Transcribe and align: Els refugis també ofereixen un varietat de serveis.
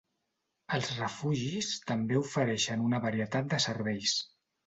Els 0.77 0.87
refugis 0.99 1.67
també 1.91 2.17
ofereixen 2.21 2.87
un 2.87 2.97
varietat 3.05 3.53
de 3.55 3.63
serveis. 3.69 4.19